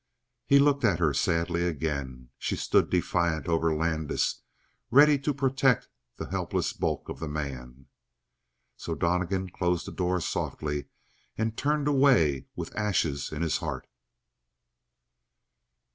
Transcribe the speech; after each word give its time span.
He 0.47 0.57
looked 0.57 0.83
at 0.83 0.97
her 0.97 1.13
sadly 1.13 1.63
again. 1.67 2.31
She 2.39 2.55
stood 2.55 2.89
defiant 2.89 3.47
over 3.47 3.71
Landis; 3.71 4.41
ready 4.89 5.19
to 5.19 5.31
protect 5.31 5.89
the 6.17 6.31
helpless 6.31 6.73
bulk 6.73 7.07
of 7.07 7.19
the 7.19 7.27
man. 7.27 7.85
So 8.77 8.95
Donnegan 8.95 9.51
closed 9.51 9.85
the 9.85 9.91
door 9.91 10.19
softly 10.19 10.85
and 11.37 11.55
turned 11.55 11.87
away 11.87 12.47
with 12.55 12.75
ashes 12.75 13.31
in 13.31 13.43
his 13.43 13.57
heart. 13.57 13.85